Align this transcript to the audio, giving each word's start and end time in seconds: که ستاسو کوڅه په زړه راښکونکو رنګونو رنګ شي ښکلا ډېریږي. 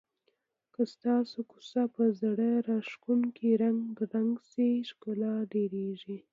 که 0.73 0.81
ستاسو 0.93 1.39
کوڅه 1.51 1.83
په 1.95 2.03
زړه 2.21 2.49
راښکونکو 2.69 3.47
رنګونو 3.63 4.01
رنګ 4.15 4.33
شي 4.49 4.69
ښکلا 4.89 5.33
ډېریږي. 5.51 6.17